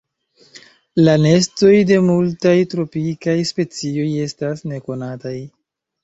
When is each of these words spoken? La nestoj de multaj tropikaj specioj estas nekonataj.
La 1.07 1.13
nestoj 1.23 1.73
de 1.89 1.99
multaj 2.05 2.53
tropikaj 2.71 3.35
specioj 3.49 4.07
estas 4.29 4.65
nekonataj. 4.71 5.35